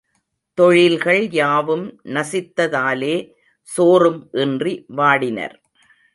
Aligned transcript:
தொழில்கள் 0.57 1.29
யாவும் 1.31 1.85
நசித்த 2.03 2.67
தாலே 2.67 3.15
சோறும் 3.69 4.21
இன்றி 4.31 4.85
வாடினர். 4.95 5.55